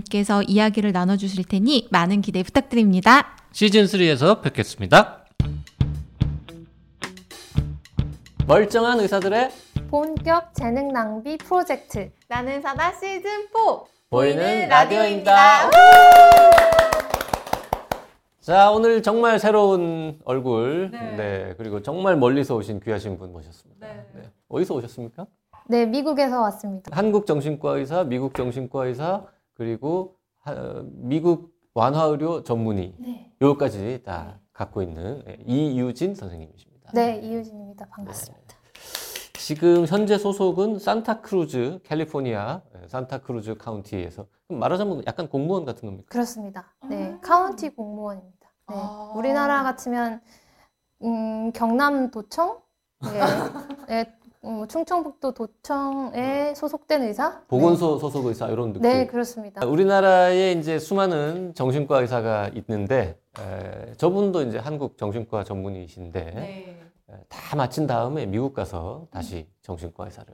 [0.00, 3.36] 께서 이야기를 나눠주실 테니 많은 기대 부탁드립니다.
[3.52, 5.24] 시즌3에서 뵙겠습니다.
[8.46, 9.50] 멀쩡한 의사들의
[9.90, 15.70] 본격 재능 낭비 프로젝트 나는 사다 시즌4 보이는 라디오입니다.
[18.40, 21.16] 자, 오늘 정말 새로운 얼굴, 네.
[21.16, 21.54] 네.
[21.56, 23.86] 그리고 정말 멀리서 오신 귀하신 분 모셨습니다.
[23.86, 24.06] 네.
[24.14, 24.22] 네.
[24.48, 25.26] 어디서 오셨습니까?
[25.66, 26.94] 네 미국에서 왔습니다.
[26.94, 29.22] 한국 정신과 의사, 미국 정신과 의사,
[29.54, 33.32] 그리고 하- 미국 완화 의료 전문의, 네.
[33.40, 36.90] 요까지 다 갖고 있는 예, 이유진 선생님이십니다.
[36.92, 37.86] 네 이유진입니다.
[37.86, 38.54] 반갑습니다.
[39.34, 46.06] 지금 현재 소속은 산타크루즈, 캘리포니아 예, 산타크루즈 카운티에서 말하자면 약간 공무원 같은 겁니까?
[46.08, 46.74] 그렇습니다.
[46.88, 48.48] 네 카운티 공무원입니다.
[48.68, 49.12] 네 아.
[49.16, 50.20] 우리나라 같으면
[51.02, 52.60] 음, 경남 도청,
[53.02, 53.20] 네,
[53.88, 57.40] 네 음, 충청북도 도청에 소속된 의사.
[57.48, 58.82] 보건소 소속 의사 이런 느낌.
[58.82, 59.64] 네, 네 그렇습니다.
[59.66, 66.80] 우리나라에 이제 수많은 정신과 의사가 있는데 에, 저분도 이제 한국 정신과 전문의이신데 네.
[67.10, 70.28] 에, 다 마친 다음에 미국 가서 다시 정신과 의사를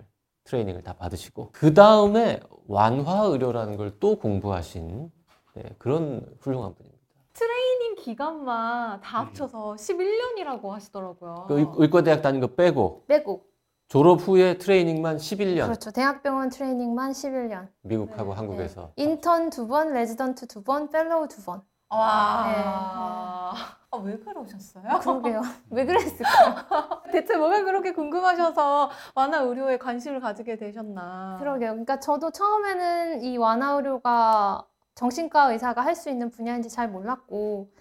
[0.45, 5.11] 트레이닝을 다 받으시고 그 다음에 완화 의료라는 걸 또 공부하신
[5.55, 7.01] 네, 그런 훌륭한 분입니다.
[7.35, 11.45] 트레이닝 기간만 다 합쳐서 11년이라고 하시더라고요.
[11.49, 13.45] 그 의- 의과대학 다닌 거 빼고 빼고
[13.91, 15.91] 졸업 후에 트레이닝만 11년 그렇죠.
[15.91, 17.67] 대학병원 트레이닝만 11년.
[17.83, 21.61] 미국하고 네, 한국에서 인턴 두 번, 레지던트 두 번, fellow 두 번.
[21.89, 23.53] 와.
[23.91, 25.01] 아, 왜 그러셨어요?
[25.01, 25.43] 그러게요.
[25.71, 26.55] 왜 그랬을까요?
[27.11, 31.39] 대체 뭐가 그렇게 궁금하셔서 완화 의료에 관심을 가지게 되셨나?
[31.41, 31.71] 그러게요.
[31.73, 34.65] 그러니까 저도 처음에는 이 완화 의료가
[34.95, 37.73] 정신과 의사가 할 수 있는 분야인지 잘 몰랐고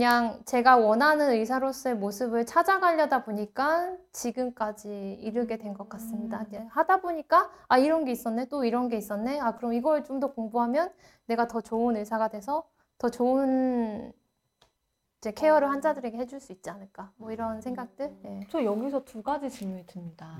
[0.00, 6.46] 그냥 제가 원하는 의사로서의 모습을 찾아가려다 보니까 지금까지 이르게 된 것 같습니다.
[6.52, 6.68] 음.
[6.70, 9.40] 하다 보니까 아 이런 게 있었네, 또 이런 게 있었네.
[9.40, 10.92] 아 그럼 이걸 좀 더 공부하면
[11.26, 12.68] 내가 더 좋은 의사가 돼서
[12.98, 14.12] 더 좋은
[15.18, 17.10] 이제 케어를 환자들에게 해줄 수 있지 않을까.
[17.16, 18.16] 뭐 이런 생각들.
[18.26, 18.46] 예.
[18.48, 20.36] 저 여기서 두 가지 질문이 듭니다.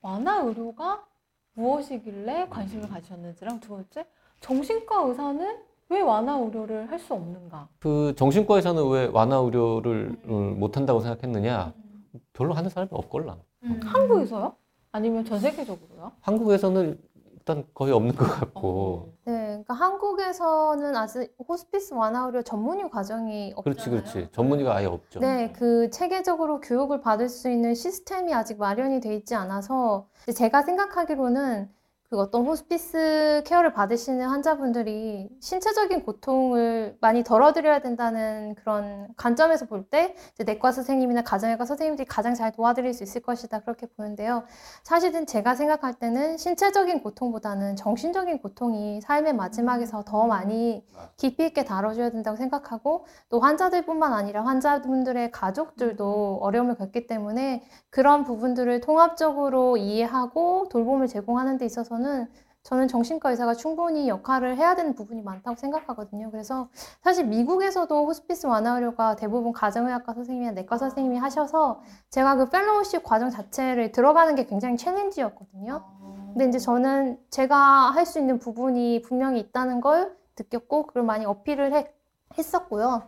[0.00, 1.04] 완화 의료가
[1.52, 4.06] 무엇이길래 관심을 가지셨는지랑 두 번째,
[4.40, 5.58] 정신과 의사는
[5.94, 7.68] 왜 완화 의료를 할 수 없는가?
[7.78, 11.72] 그 정신과 의사는 왜 완화 의료를 음, 못 한다고 생각했느냐?
[12.32, 13.36] 별로 하는 사람이 없걸라.
[13.84, 14.54] 한국에서요?
[14.92, 16.12] 아니면 전 세계적으로요?
[16.20, 16.98] 한국에서는
[17.34, 19.12] 일단 거의 없는 것 같고.
[19.24, 23.62] 네, 그러니까 한국에서는 아직 호스피스 완화 의료 전문의 과정이 없잖아요.
[23.62, 24.32] 그렇지, 그렇지.
[24.32, 25.20] 전문의가 아예 없죠.
[25.20, 31.68] 네, 그 체계적으로 교육을 받을 수 있는 시스템이 아직 마련이 돼 있지 않아서 제가 생각하기로는
[32.14, 40.14] 그그 어떤 호스피스 케어를 받으시는 환자분들이 신체적인 고통을 많이 덜어드려야 된다는 그런 관점에서 볼 때
[40.38, 44.44] 내과 선생님이나 가정의과 선생님들이 가장 잘 도와드릴 수 있을 것이다 그렇게 보는데요.
[44.82, 50.86] 사실은 제가 생각할 때는 신체적인 고통보다는 정신적인 고통이 삶의 마지막에서 더 많이
[51.18, 58.80] 깊이 있게 다뤄줘야 된다고 생각하고 또 환자들뿐만 아니라 환자분들의 가족들도 어려움을 겪기 때문에 그런 부분들을
[58.80, 62.28] 통합적으로 이해하고 돌봄을 제공하는 데 있어서는 있어서는
[62.62, 66.30] 저는 정신과 의사가 충분히 역할을 해야 되는 부분이 많다고 생각하거든요.
[66.30, 66.68] 그래서
[67.02, 73.28] 사실 미국에서도 호스피스 완화 의료가 대부분 가정의학과 선생님이나 내과 선생님이 하셔서 제가 그 fellowship 과정
[73.28, 75.84] 자체를 들어가는 게 굉장히 challenge였거든요.
[76.32, 77.56] 근데 이제 저는 제가
[77.90, 81.92] 할 수 있는 부분이 분명히 있다는 걸 느꼈고 그걸 많이 어필을 해,
[82.38, 83.02] 했었고요.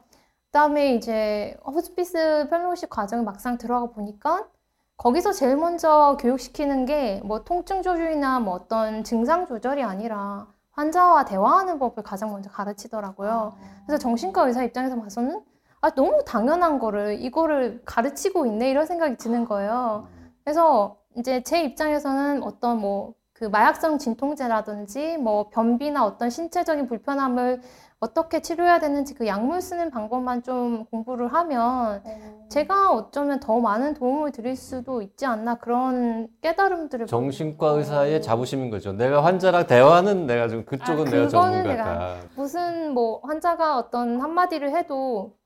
[0.46, 4.46] 그다음에 이제 호스피스 펠로우십 과정을 막상 들어가 보니까
[4.98, 11.78] 거기서 제일 먼저 교육시키는 게 뭐 통증 조절이나 뭐 어떤 증상 조절이 아니라 환자와 대화하는
[11.78, 13.56] 법을 가장 먼저 가르치더라고요.
[13.86, 15.42] 그래서 정신과 의사 입장에서 봐서는
[15.80, 20.08] 아, 너무 당연한 거를 이거를 가르치고 있네 이런 생각이 드는 거예요.
[20.44, 27.60] 그래서 이제 제 입장에서는 어떤 뭐 그 마약성 진통제라든지 뭐 변비나 어떤 신체적인 불편함을
[27.98, 32.46] 어떻게 치료해야 되는지 그 약물 쓰는 방법만 좀 공부를 하면 어...
[32.50, 38.92] 제가 어쩌면 더 많은 도움을 드릴 수도 있지 않나 그런 깨달음들을 정신과 의사의 자부심인 거죠.
[38.92, 42.16] 내가 환자랑 대화는 내가 좀 그쪽은 아, 내가 전문가다.
[42.36, 45.36] 무슨 뭐 환자가 어떤 한마디를 해도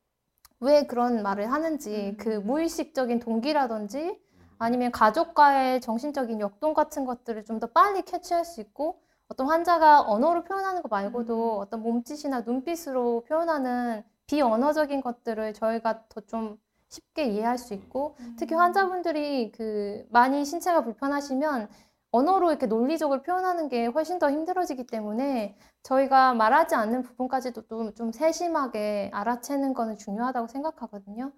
[0.58, 2.46] 왜 그런 말을 하는지 그 음.
[2.46, 4.18] 무의식적인 동기라든지
[4.58, 10.44] 아니면 가족과의 정신적인 역동 같은 것들을 좀 더 빨리 캐치할 수 있고 어떤 환자가 언어로
[10.44, 11.60] 표현하는 거 말고도 음.
[11.60, 16.58] 어떤 몸짓이나 눈빛으로 표현하는 비언어적인 것들을 저희가 더 좀
[16.90, 18.36] 쉽게 이해할 수 있고 음.
[18.38, 21.68] 특히 환자분들이 그 많이 신체가 불편하시면
[22.12, 28.10] 언어로 이렇게 논리적으로 표현하는 게 훨씬 더 힘들어지기 때문에 저희가 말하지 않는 부분까지도 좀, 좀
[28.12, 31.30] 세심하게 알아채는 거는 중요하다고 생각하거든요.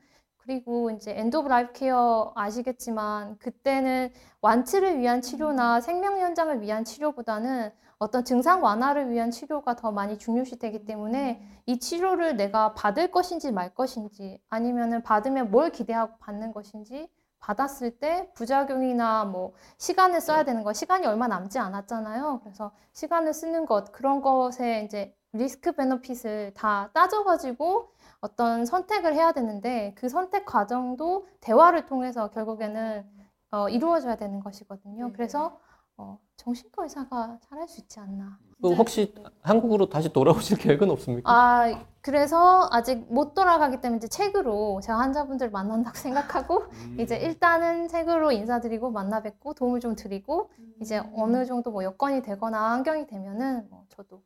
[0.44, 7.70] 그리고 이제 end of life care 아시겠지만 그때는 완치를 위한 치료나 생명 연장을 위한 치료보다는
[7.98, 13.52] 어떤 증상 완화를 위한 치료가 더 많이 중요시 되기 때문에 이 치료를 내가 받을 것인지
[13.52, 17.08] 말 것인지 아니면은 받으면 뭘 기대하고 받는 것인지
[17.38, 22.40] 받았을 때 부작용이나 뭐 시간을 써야 되는 거 시간이 얼마 남지 않았잖아요.
[22.42, 29.94] 그래서 시간을 쓰는 것 그런 것에 이제 리스크 베너핏을 다 따져가지고 어떤 선택을 해야 되는데
[29.96, 33.04] 그 선택 과정도 대화를 통해서 결국에는
[33.50, 35.06] 어, 이루어져야 되는 것이거든요.
[35.08, 35.12] 네.
[35.12, 35.58] 그래서
[35.96, 38.38] 어, 정신과 의사가 잘할 수 있지 않나.
[38.62, 39.12] 혹시
[39.42, 41.30] 한국으로 다시 돌아오실 계획은 없습니까?
[41.30, 46.96] 아, 그래서 아직 못 돌아가기 때문에 이제 책으로 제가 환자분들 만난다고 생각하고 음.
[47.00, 50.74] 이제 일단은 책으로 인사드리고 만나 뵙고 도움을 좀 드리고 음.
[50.80, 54.22] 이제 어느 정도 뭐 여건이 되거나 환경이 되면은 뭐 저도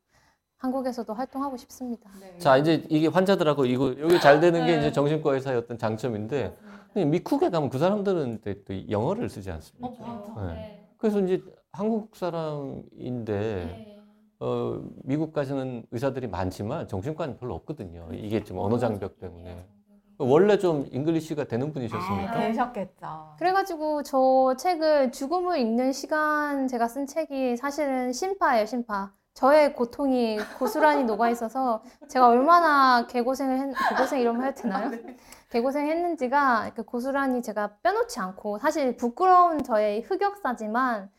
[0.66, 2.10] 한국에서도 활동하고 싶습니다.
[2.20, 2.38] 네.
[2.38, 6.56] 자, 이제 이게 환자들하고 이거 여기 잘 되는 게 이제 정신과 의사의 어떤 장점인데
[7.06, 9.88] 미국에 가면 그 사람들은 또 영어를 쓰지 않습니까?
[10.04, 10.88] 어, 네.
[10.98, 11.42] 그래서 이제
[11.72, 14.02] 한국 사람인데 네.
[14.40, 18.08] 어, 미국까지는 의사들이 많지만 정신과는 별로 없거든요.
[18.12, 19.64] 이게 좀 언어 장벽 때문에.
[20.18, 22.32] 원래 좀 English가 되는 분이셨습니까?
[22.32, 23.34] 아, 되셨겠죠.
[23.38, 29.12] 그래가지고 저 책을 죽음을 읽는 시간 제가 쓴 책이 사실은 신파예요, 신파.
[29.37, 34.91] 저의 고통이 고스란히 녹아 있어서 제가 얼마나 개고생을 했, 개고생 이러면 해도 되나요?
[35.50, 41.11] 개고생 했는지가 고스란히 제가 빼놓지 않고 사실 부끄러운 저의 흑역사지만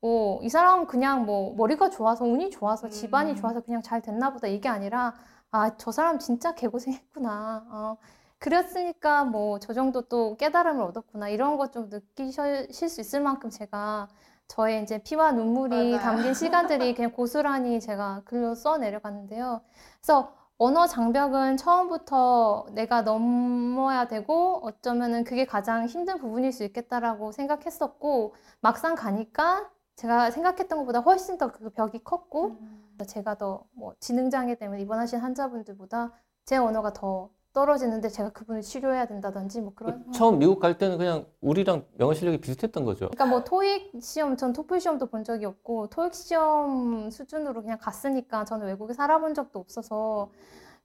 [0.00, 3.36] 뭐, 이 사람은 그냥 뭐, 머리가 좋아서, 운이 좋아서, 집안이 음.
[3.36, 4.46] 좋아서 그냥 잘 됐나 보다.
[4.48, 5.14] 이게 아니라,
[5.50, 7.66] 아, 저 사람 진짜 개고생했구나.
[7.70, 7.96] 어,
[8.38, 11.28] 그랬으니까 뭐, 저 정도 또 깨달음을 얻었구나.
[11.28, 14.08] 이런 것 좀 느끼실 수 있을 만큼 제가
[14.50, 15.98] 저의 이제 피와 눈물이 맞아요.
[15.98, 19.60] 담긴 시간들이 그냥 고스란히 제가 글로 써 내려갔는데요.
[20.00, 28.34] 그래서 언어 장벽은 처음부터 내가 넘어야 되고 어쩌면은 그게 가장 힘든 부분일 수 있겠다라고 생각했었고
[28.60, 32.92] 막상 가니까 제가 생각했던 것보다 훨씬 더 그 벽이 컸고 음.
[33.06, 36.12] 제가 더 뭐 지능장애 때문에 입원하신 환자분들보다
[36.44, 40.98] 제 언어가 더 떨어지는데 제가 그분을 치료해야 된다든지 뭐 그런 그 처음 미국 갈 때는
[40.98, 43.08] 그냥 우리랑 영어 실력이 비슷했던 거죠.
[43.10, 48.44] 그러니까 뭐 토익 시험 전 토플 시험도 본 적이 없고 토익 시험 수준으로 그냥 갔으니까
[48.44, 50.30] 저는 외국에 살아본 적도 없어서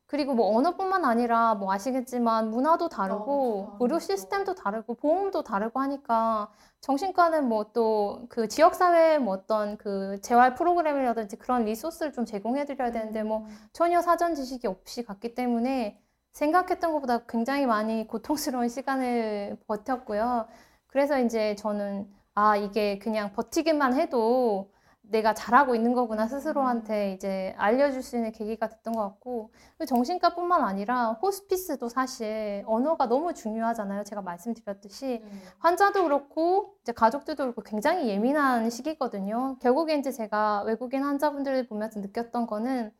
[0.07, 6.51] 그리고 뭐 언어뿐만 아니라 뭐 아시겠지만 문화도 다르고 어, 의료 시스템도 다르고 보험도 다르고 하니까
[6.81, 12.65] 정신과는 뭐 또 그 지역 사회 뭐 어떤 그 재활 프로그램이라든지 그런 리소스를 좀 제공해
[12.65, 13.57] 드려야 되는데 뭐 음.
[13.73, 15.99] 전혀 사전 지식이 없이 갔기 때문에
[16.35, 20.47] 생각했던 것보다 굉장히 많이 고통스러운 시간을 버텼고요.
[20.87, 24.69] 그래서 이제 저는 아 이게 그냥 버티기만 해도
[25.01, 29.51] 내가 잘하고 있는 거구나 스스로한테 이제 알려줄 수 있는 계기가 됐던 것 같고
[29.87, 34.03] 정신과뿐만 아니라 호스피스도 사실 언어가 너무 중요하잖아요.
[34.03, 35.23] 제가 말씀드렸듯이
[35.59, 39.57] 환자도 그렇고 이제 가족들도 그렇고 굉장히 예민한 시기거든요.
[39.61, 42.91] 결국에 이제 제가 외국인 환자분들을 보면서 느꼈던 거는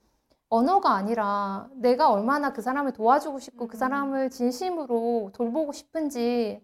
[0.50, 6.62] 언어가 아니라 내가 얼마나 그 사람을 도와주고 싶고 그 사람을 진심으로 돌보고 싶은지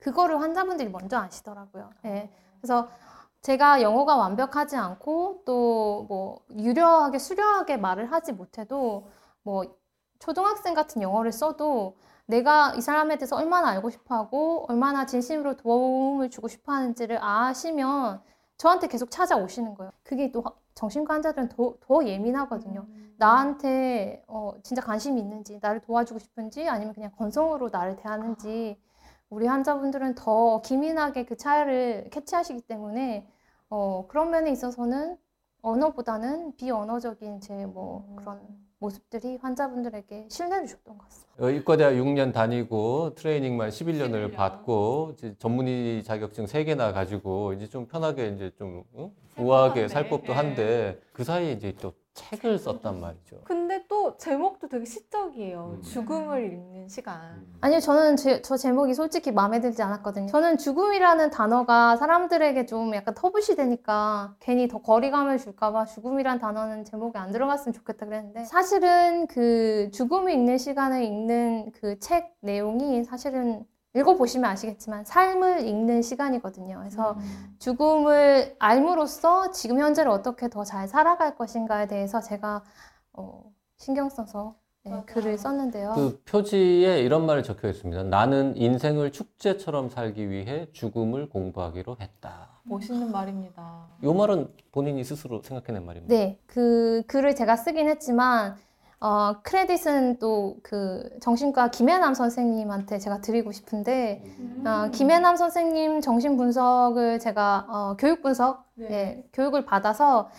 [0.00, 1.90] 그거를 환자분들이 먼저 아시더라고요.
[2.06, 2.30] 예.
[2.60, 2.88] 그래서
[3.42, 9.08] 제가 영어가 완벽하지 않고 또 뭐 유려하게 수려하게 말을 하지 못해도
[9.42, 9.64] 뭐
[10.18, 11.96] 초등학생 같은 영어를 써도
[12.26, 18.22] 내가 이 사람에 대해서 얼마나 알고 싶어 하고 얼마나 진심으로 도움을 주고 싶어 하는지를 아시면
[18.58, 19.92] 저한테 계속 찾아오시는 거예요.
[20.02, 20.42] 그게 또
[20.74, 22.86] 정신과 환자들은 더, 더 예민하거든요.
[23.16, 28.78] 나한테 어, 진짜 관심이 있는지, 나를 도와주고 싶은지, 아니면 그냥 건성으로 나를 대하는지,
[29.30, 33.28] 우리 환자분들은 더 기민하게 그 차이를 캐치하시기 때문에
[33.70, 35.16] 어, 그런 면에 있어서는
[35.62, 38.40] 언어보다는 비언어적인 제 뭐 그런
[38.84, 41.32] 모습들이 환자분들에게 신뢰를 줬던 것 같습니다.
[41.38, 48.28] 어, 의과대학 6년 다니고 트레이닝만 11년을 받고 이제 전문의 자격증 3개나 가지고 이제 좀 편하게
[48.28, 49.10] 이제 좀 응?
[49.38, 53.40] 우아하게 살 법도 한데 그 사이에 이제 또 책을 썼단 말이죠.
[54.04, 55.76] 또 제목도 되게 시적이에요.
[55.78, 55.82] 음.
[55.82, 57.46] 죽음을 읽는 시간.
[57.62, 60.26] 아니요, 저는 제, 저 제목이 솔직히 마음에 들지 않았거든요.
[60.26, 67.18] 저는 죽음이라는 단어가 사람들에게 좀 약간 터부시 되니까 괜히 더 거리감을 줄까봐 죽음이란 단어는 제목에
[67.18, 74.50] 안 들어갔으면 좋겠다 그랬는데 사실은 그 죽음을 읽는 시간을 읽는 그 책 내용이 사실은 읽어보시면
[74.50, 76.76] 아시겠지만 삶을 읽는 시간이거든요.
[76.80, 77.16] 그래서
[77.60, 82.62] 죽음을 알므로써 지금 현재를 어떻게 더 잘 살아갈 것인가에 대해서 제가
[83.14, 83.53] 어,
[83.84, 85.92] 신경 써서 네, 글을 썼는데요.
[85.94, 88.04] 그 표지에 이런 말이 적혀 있습니다.
[88.04, 92.48] 나는 인생을 축제처럼 살기 위해 죽음을 공부하기로 했다.
[92.64, 93.86] 멋있는 말입니다.
[94.02, 96.14] 이 말은 본인이 스스로 생각해낸 말입니다.
[96.14, 98.56] 네, 그 글을 제가 쓰긴 했지만
[99.00, 104.24] 어, 크레딧은 또 그 정신과 김혜남 선생님한테 제가 드리고 싶은데
[104.64, 108.86] 어, 김혜남 선생님 정신 분석을 제가 어, 교육 분석 네.
[108.90, 110.30] 예, 교육을 받아서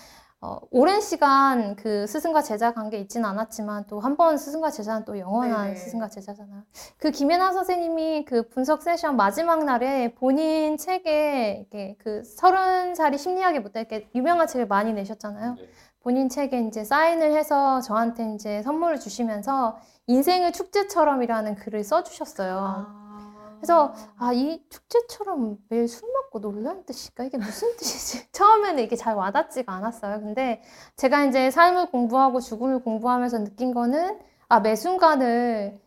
[0.45, 5.17] 어, 오랜 시간 그 스승과 제자 관계 있지는 않았지만 또 한 번 스승과 제자는 또
[5.17, 5.75] 영원한 네네.
[5.75, 6.61] 스승과 제자잖아요.
[6.99, 13.79] 그 김혜남 선생님이 그 분석 세션 마지막 날에 본인 책에 이렇게 그 서른 살이 심리학에부터
[13.79, 15.55] 이렇게 유명한 책을 많이 내셨잖아요.
[16.03, 22.57] 본인 책에 이제 사인을 해서 저한테 이제 선물을 주시면서 인생을 축제처럼이라는 글을 써주셨어요.
[22.59, 23.04] 아.
[23.65, 27.23] 그래서 아, 이 축제처럼 매일 술 먹고 놀라는 뜻일까?
[27.23, 28.29] 이게 무슨 뜻이지?
[28.31, 30.19] 처음에는 이게 잘 와닿지가 않았어요.
[30.19, 30.61] 근데
[30.97, 34.19] 제가 이제 삶을 공부하고 죽음을 공부하면서 느낀 거는
[34.49, 35.81] 아, 매 순간을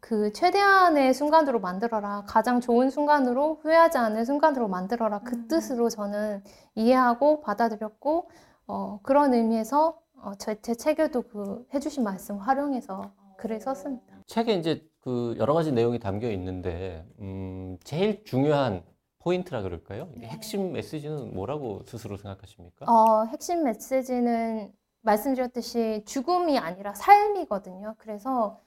[0.00, 2.24] 그 최대한의 순간으로 만들어라.
[2.26, 5.20] 가장 좋은 순간으로 후회하지 않을 순간으로 만들어라.
[5.20, 6.42] 그 뜻으로 저는
[6.74, 8.28] 이해하고 받아들였고
[8.66, 14.16] 어, 그런 의미에서 어, 제, 제 책에도 그 해주신 말씀 활용해서 글을 썼습니다.
[14.26, 18.84] 책에 이제 그 여러 가지 내용이 담겨 있는데 음, 제일 중요한
[19.20, 20.10] 포인트라 그럴까요?
[20.16, 22.86] 이게 핵심 메시지는 뭐라고 스스로 생각하십니까?
[22.86, 27.94] 어, 핵심 메시지는 말씀드렸듯이 죽음이 아니라 삶이거든요.
[27.98, 28.60] 그래서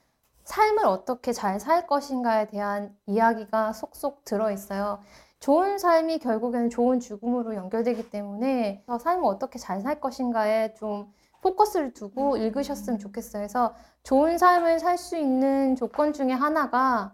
[0.45, 5.01] 삶을 어떻게 잘 살 것인가에 대한 이야기가 속속 들어 있어요.
[5.39, 11.11] 좋은 삶이 결국에는 좋은 죽음으로 연결되기 때문에 저 삶을 어떻게 잘 살 것인가에 좀
[11.43, 13.41] 포커스를 두고 읽으셨으면 좋겠어요.
[13.41, 17.13] 그래서 좋은 삶을 살 수 있는 조건 중에 하나가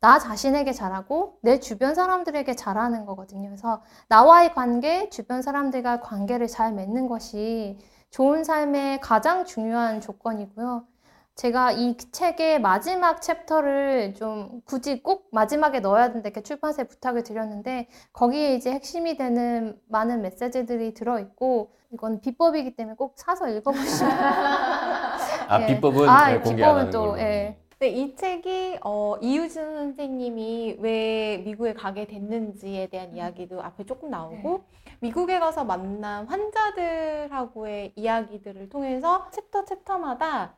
[0.00, 3.48] 나 자신에게 잘하고 내 주변 사람들에게 잘하는 거거든요.
[3.48, 7.78] 그래서 나와의 관계, 주변 사람들과 관계를 잘 맺는 것이
[8.10, 10.86] 좋은 삶의 가장 중요한 조건이고요.
[11.34, 17.88] 제가 이 책의 마지막 챕터를 좀 굳이 꼭 마지막에 넣어야 된다 이렇게 출판사에 부탁을 드렸는데
[18.12, 24.12] 거기에 이제 핵심이 되는 많은 메시지들이 들어 있고 이건 비법이기 때문에 꼭 사서 읽어보시면
[25.48, 25.66] 아, 예.
[25.66, 27.18] 비법은 아, 네, 예, 공개 안 비법은 하는 또, 걸로.
[27.18, 27.58] 예.
[27.80, 34.62] 네, 이 책이 어, 이유진 선생님이 왜 미국에 가게 됐는지에 대한 이야기도 앞에 조금 나오고
[35.00, 40.56] 미국에 가서 만난 환자들하고의 이야기들을 통해서 챕터 챕터마다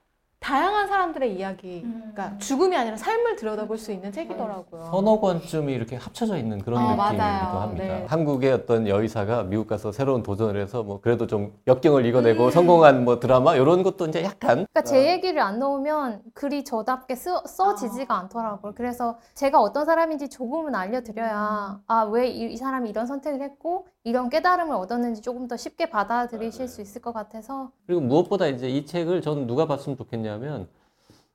[0.50, 4.84] 다양한 사람들의 이야기, 그러니까 죽음이 아니라 삶을 들여다볼 수 있는 책이더라고요.
[4.92, 7.58] 서너 권쯤이 이렇게 합쳐져 있는 그런 어, 느낌이기도 맞아요.
[7.62, 7.84] 합니다.
[7.84, 8.06] 네.
[8.08, 12.50] 한국의 어떤 여의사가 미국 가서 새로운 도전을 해서 뭐 그래도 좀 역경을 이겨내고 음.
[12.52, 17.42] 성공한 뭐 드라마 이런 것도 이제 약간 그러니까 제 얘기를 안 넣으면 글이 저답게 써,
[17.44, 18.72] 써지지가 않더라고요.
[18.76, 24.72] 그래서 제가 어떤 사람인지 조금은 알려드려야 아, 왜 이 사람이 이런 선택을 했고 이런 깨달음을
[24.76, 27.72] 얻었는지 조금 더 쉽게 받아들이실 수 있을 것 같아서.
[27.86, 30.68] 그리고 무엇보다 이제 이 책을 저는 누가 봤으면 좋겠냐면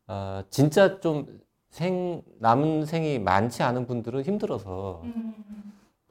[0.07, 5.03] 아, 진짜 좀 생, 남은 생이 많지 않은 분들은 힘들어서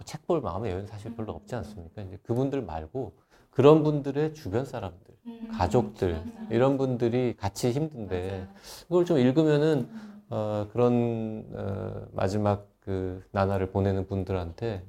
[0.05, 2.02] 책볼 마음의 여유는 사실 별로 없지 않습니까?
[2.02, 3.14] 이제 그분들 말고
[3.49, 8.47] 그런 분들의 주변 사람들, 음, 가족들 이런 분들이 같이 힘든데
[8.83, 9.88] 그걸 좀 읽으면은
[10.29, 14.85] 어, 그런 어, 마지막 그 나날을 보내는 분들한테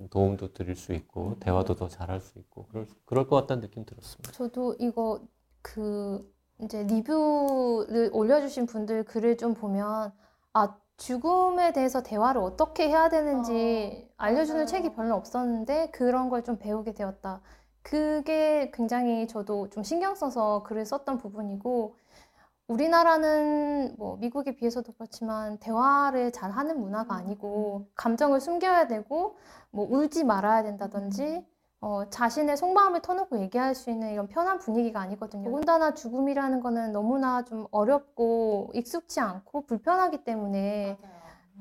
[0.00, 3.84] 좀 도움도 드릴 수 있고 대화도 더 잘할 수 있고 그럴 그럴 것 같다는 느낌
[3.84, 4.32] 들었습니다.
[4.32, 5.20] 저도 이거
[5.60, 10.10] 그 이제 리뷰를 올려주신 분들 글을 좀 보면
[10.54, 16.94] 아 죽음에 대해서 대화를 어떻게 해야 되는지 알려주는 책이 별로 없었는데 그런 걸 좀 배우게
[16.94, 17.42] 되었다.
[17.82, 21.96] 그게 굉장히 저도 좀 신경 써서 글을 썼던 부분이고
[22.70, 29.36] 우리나라는 뭐 미국에 비해서도 그렇지만 대화를 잘 하는 문화가 아니고 감정을 숨겨야 되고
[29.70, 31.44] 뭐 울지 말아야 된다든지
[31.80, 35.44] 어, 자신의 속마음을 터놓고 얘기할 수 있는 이런 편한 분위기가 아니거든요.
[35.44, 40.96] 더군다나 죽음이라는 거는 너무나 좀 어렵고 익숙치 않고 불편하기 때문에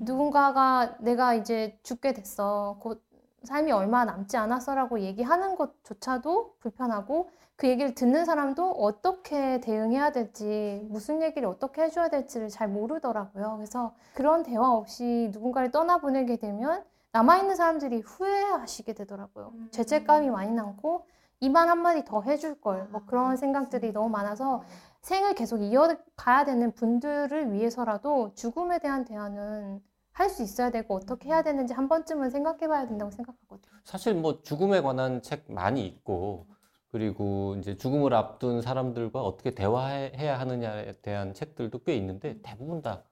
[0.02, 2.78] 누군가가 내가 이제 죽게 됐어.
[2.82, 3.02] 곧
[3.44, 11.22] 삶이 얼마 남지 않았어라고 얘기하는 것조차도 불편하고 그 얘기를 듣는 사람도 어떻게 대응해야 될지, 무슨
[11.22, 13.56] 얘기를 어떻게 해줘야 될지를 잘 모르더라고요.
[13.58, 19.52] 그래서 그런 대화 없이 누군가를 떠나보내게 되면 남아있는 사람들이 후회하시게 되더라고요.
[19.72, 21.06] 죄책감이 많이 남고
[21.42, 24.62] 이 말 한마디 더 해줄 걸, 뭐 그런 생각들이 너무 많아서
[25.02, 29.82] 생을 계속 이어가야 되는 분들을 위해서라도 죽음에 대한 대화는
[30.20, 33.72] 할 수 있어야 되고 어떻게 해야 되는지 한 번쯤은 생각해 봐야 된다고 생각하거든요.
[33.86, 36.46] 사실 뭐 죽음에 관한 책 많이 있고
[36.92, 43.04] 그리고 이제 죽음을 앞둔 사람들과 어떻게 대화해야 하느냐에 대한 책들도 꽤 있는데 대부분 다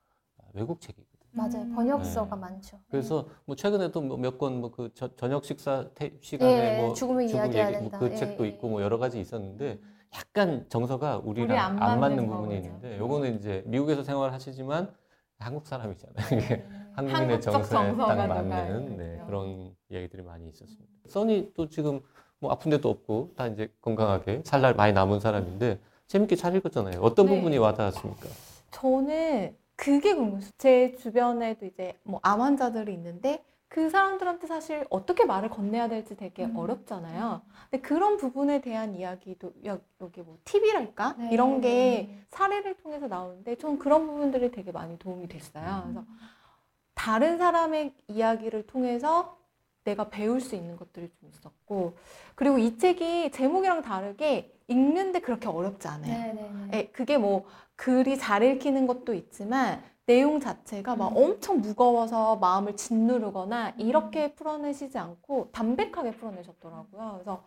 [0.54, 1.08] 외국 책이거든요.
[1.32, 1.74] 맞아요.
[1.76, 2.42] 번역서가 네.
[2.42, 2.80] 많죠.
[2.90, 7.40] 그래서 뭐 최근에도 몇 권 뭐 그 저녁 식사 테- 시간에 예, 뭐 죽음을 죽음
[7.40, 8.00] 이야기해야 얘기 된다.
[8.00, 8.72] 뭐그 예, 책도 예, 있고 예.
[8.72, 9.80] 뭐 여러 가지 있었는데
[10.16, 12.56] 약간 정서가 우리랑 우리 안안 맞는 맞는 부분이 거군요.
[12.56, 14.94] 있는데 요거는 이제 미국에서 생활하시지만
[15.40, 16.77] 한국 사람이잖아요.
[17.02, 19.22] 한국인의 정서에 딱 맞는 네.
[19.28, 20.84] 그런 이야기들이 많이 있었습니다.
[21.08, 22.02] 써니 또 지금
[22.40, 27.00] 뭐 아픈 데도 없고 다 이제 건강하게 살 날 많이 남은 사람인데 재밌게 잘 읽었잖아요.
[27.02, 27.36] 어떤 네.
[27.36, 28.28] 부분이 와닿았습니까?
[28.72, 30.50] 저는 그게 궁금해요.
[30.58, 36.46] 제 주변에도 이제 뭐 암 환자들이 있는데 그 사람들한테 사실 어떻게 말을 건네야 될지 되게
[36.46, 36.56] 음.
[36.58, 37.42] 어렵잖아요.
[37.70, 41.16] 근데 그런 부분에 대한 이야기도 여- 여기 뭐 팁이랄까?
[41.20, 42.24] 네, 이런 게 네.
[42.30, 45.84] 사례를 통해서 나오는데 전 그런 부분들이 되게 많이 도움이 됐어요.
[45.86, 45.94] 음.
[45.94, 46.08] 그래서
[46.98, 49.38] 다른 사람의 이야기를 통해서
[49.84, 51.96] 내가 배울 수 있는 것들이 좀 있었고
[52.36, 56.12] 그리고 이 책이 제목이랑 다르게 읽는데 그렇게 어렵지 않아요.
[56.12, 56.70] 네네네.
[56.74, 61.18] 예, 그게 뭐 글이 잘 읽히는 것도 있지만 내용 자체가 막 음.
[61.18, 67.12] 엄청 무거워서 마음을 짓누르거나 이렇게 풀어내시지 않고 담백하게 풀어내셨더라고요.
[67.14, 67.44] 그래서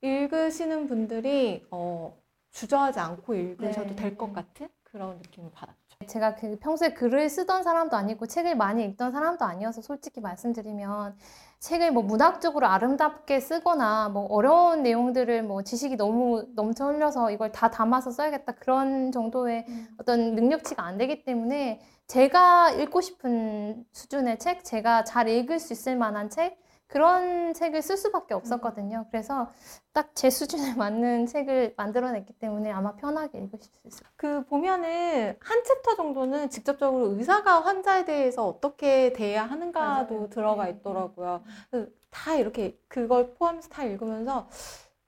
[0.00, 2.16] 읽으시는 분들이 어,
[2.50, 3.96] 주저하지 않고 읽으셔도 네.
[3.96, 5.81] 될것 같은 그런 느낌을 받았죠.
[6.06, 11.16] 제가 그 평소에 글을 쓰던 사람도 아니고 책을 많이 읽던 사람도 아니어서 솔직히 말씀드리면
[11.60, 17.70] 책을 뭐 문학적으로 아름답게 쓰거나 뭐 어려운 내용들을 뭐 지식이 너무 넘쳐 흘려서 이걸 다
[17.70, 19.66] 담아서 써야겠다 그런 정도의
[19.98, 25.96] 어떤 능력치가 안 되기 때문에 제가 읽고 싶은 수준의 책, 제가 잘 읽을 수 있을
[25.96, 26.61] 만한 책
[26.92, 29.06] 그런 책을 쓸 수밖에 없었거든요.
[29.10, 29.50] 그래서
[29.94, 35.64] 딱 제 수준에 맞는 책을 만들어냈기 때문에 아마 편하게 읽으실 수 있을 그 보면은 한
[35.64, 40.28] 챕터 정도는 직접적으로 의사가 환자에 대해서 어떻게 대해야 하는가도 맞아요.
[40.30, 40.72] 들어가 네.
[40.72, 41.42] 있더라고요.
[41.70, 44.48] 그래서 다 이렇게 그걸 포함해서 다 읽으면서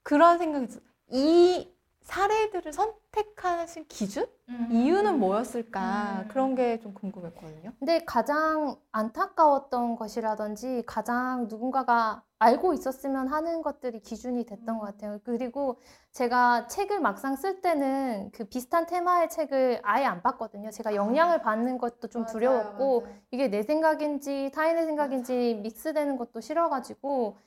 [0.03, 0.85] 그런 생각이 들어요.
[1.11, 1.74] 이
[2.05, 4.27] 사례들을 선택하신 기준?
[4.71, 6.23] 이유는 뭐였을까?
[6.25, 6.29] 음.
[6.29, 7.73] 그런 게 좀 궁금했거든요.
[7.79, 15.19] 근데 가장 안타까웠던 것이라든지 가장 누군가가 알고 있었으면 하는 것들이 기준이 됐던 것 같아요.
[15.25, 15.79] 그리고
[16.13, 20.71] 제가 책을 막상 쓸 때는 그 비슷한 테마의 책을 아예 안 봤거든요.
[20.71, 27.39] 제가 영향을 받는 것도 좀 두려웠고 이게 내 생각인지 타인의 생각인지 믹스되는 것도 싫어가지고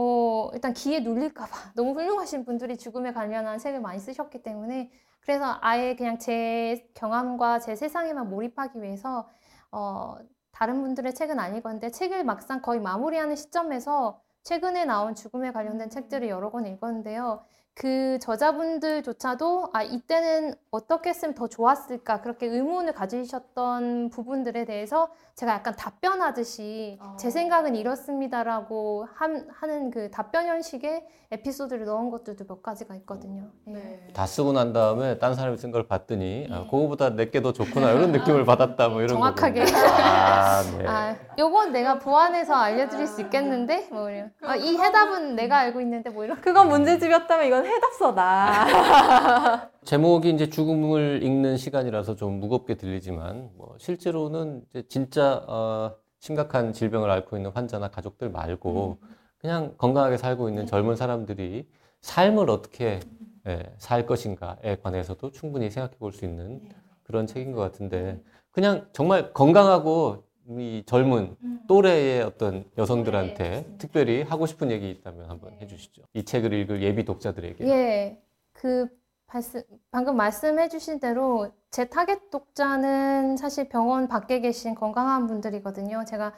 [0.00, 1.50] 어, 일단 기에 눌릴까봐.
[1.76, 4.90] 너무 훌륭하신 분들이 죽음에 관련한 책을 많이 쓰셨기 때문에.
[5.20, 9.28] 그래서 아예 그냥 제 경험과 제 세상에만 몰입하기 위해서
[9.70, 10.16] 어,
[10.52, 16.28] 다른 분들의 책은 안 읽었는데 책을 막상 거의 마무리하는 시점에서 최근에 나온 죽음에 관련된 책들을
[16.30, 17.44] 여러 권 읽었는데요.
[17.80, 25.74] 그 저자분들조차도 아, 이때는 어떻게 했으면 더 좋았을까 그렇게 의문을 가지셨던 부분들에 대해서 제가 약간
[25.76, 27.30] 답변하듯이 제 어.
[27.30, 33.50] 생각은 이렇습니다라고 한, 하는 그 답변 형식의 에피소드를 넣은 것들도 몇 가지가 있거든요.
[33.68, 34.12] 예.
[34.12, 38.12] 다 쓰고 난 다음에 딴 사람이 쓴 걸 봤더니 아, 그거보다 내게 더 좋구나 이런
[38.12, 39.62] 느낌을 받았다 뭐 이런 정확하게.
[39.62, 40.86] 아, 네.
[40.86, 43.88] 아, 요건 내가 보완해서 알려드릴 수 있겠는데?
[43.90, 44.32] 뭐 이런.
[44.42, 46.40] 아, 이 해답은 내가 알고 있는데 뭐 이런.
[46.42, 49.70] 그건 문제집이었다면 이건 해답서다.
[49.84, 57.08] 제목이 이제 죽음을 읽는 시간이라서 좀 무겁게 들리지만 뭐 실제로는 이제 진짜 어, 심각한 질병을
[57.10, 58.98] 앓고 있는 환자나 가족들 말고
[59.38, 61.68] 그냥 건강하게 살고 있는 젊은 사람들이
[62.02, 63.00] 삶을 어떻게
[63.46, 66.60] 예, 살 것인가에 관해서도 충분히 생각해 볼 수 있는
[67.04, 70.24] 그런 책인 것 같은데 그냥 정말 건강하고
[70.58, 71.36] 이 젊은
[71.68, 76.02] 또래의 어떤 여성들한테 특별히 하고 싶은 얘기 있다면 한번 해주시죠.
[76.14, 77.68] 이 책을 읽을 예비 독자들에게.
[77.68, 78.88] 예, 그
[79.32, 86.04] 말씀, 방금 말씀해 주신 대로 제 타겟 독자는 사실 병원 밖에 계신 건강한 분들이거든요.
[86.04, 86.32] 제가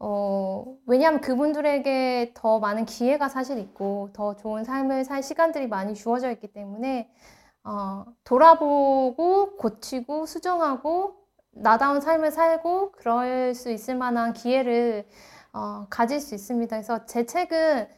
[0.00, 6.32] 어, 왜냐하면 그분들에게 더 많은 기회가 사실 있고 더 좋은 삶을 살 시간들이 많이 주어져
[6.32, 7.08] 있기 때문에
[7.62, 11.21] 어, 돌아보고 고치고 수정하고
[11.52, 15.06] 나다운 삶을 살고 그럴 수 있을 만한 기회를
[15.52, 16.76] 어, 가질 수 있습니다.
[16.76, 17.88] 그래서 제 책은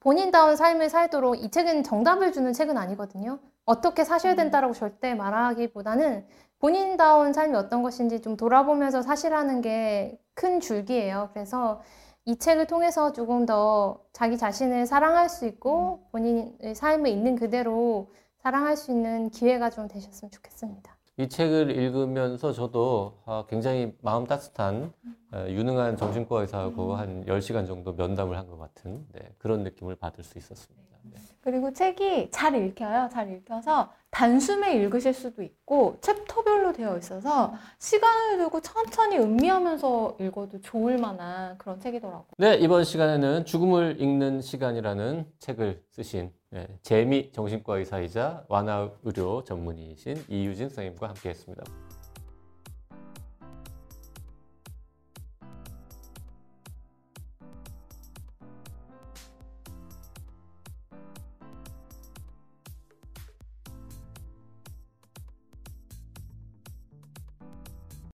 [0.00, 3.38] 본인다운 삶을 살도록 이 책은 정답을 주는 책은 아니거든요.
[3.64, 6.26] 어떻게 사셔야 된다라고 절대 말하기보다는
[6.58, 11.30] 본인다운 삶이 어떤 것인지 좀 돌아보면서 사시라는 게 큰 줄기예요.
[11.32, 11.82] 그래서
[12.24, 18.76] 이 책을 통해서 조금 더 자기 자신을 사랑할 수 있고 본인의 삶을 있는 그대로 사랑할
[18.76, 20.91] 수 있는 기회가 좀 되셨으면 좋겠습니다.
[21.18, 24.92] 이 책을 읽으면서 저도 아, 굉장히 마음 따뜻한
[25.32, 30.24] 어, 유능한 정신과 의사하고 한 10시간 정도 면담을 한 것 같은 네, 그런 느낌을 받을
[30.24, 30.82] 수 있었습니다.
[31.04, 31.18] 네.
[31.42, 33.08] 그리고 책이 잘 읽혀요.
[33.12, 40.98] 잘 읽혀서 단숨에 읽으실 수도 있고 챕터별로 되어 있어서 시간을 두고 천천히 음미하면서 읽어도 좋을
[40.98, 42.24] 만한 그런 책이더라고요.
[42.38, 50.24] 네, 이번 시간에는 죽음을 읽는 시간이라는 책을 쓰신 네, 재미 정신과 의사이자 완화 의료 전문의이신
[50.28, 51.64] 이유진 선생님과 함께 했습니다.